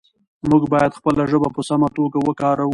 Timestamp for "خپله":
0.99-1.23